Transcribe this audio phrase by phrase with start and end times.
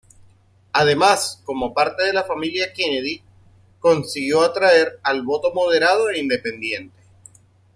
[0.73, 3.21] Además, como parte de la familia Kennedy,
[3.79, 6.97] consiguió atraer al voto moderado e independiente.